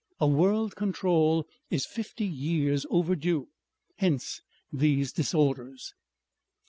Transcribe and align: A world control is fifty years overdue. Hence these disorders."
A 0.19 0.25
world 0.27 0.75
control 0.75 1.45
is 1.69 1.85
fifty 1.85 2.25
years 2.25 2.87
overdue. 2.89 3.49
Hence 3.97 4.41
these 4.73 5.11
disorders." 5.11 5.93